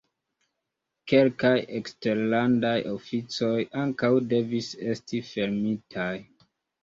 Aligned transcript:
Kelkaj 1.11 1.51
eksterlandaj 1.79 2.71
oficoj 2.93 3.51
ankaŭ 3.83 4.11
devis 4.33 4.71
esti 4.95 5.23
fermitaj. 5.31 6.11